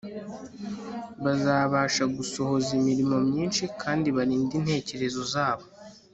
bazabasha 1.23 2.03
gusohoza 2.15 2.69
imirimo 2.79 3.17
myinshi 3.27 3.63
kandi 3.81 4.07
barinde 4.17 4.51
intekerezo 4.59 5.21
zabo 5.33 5.65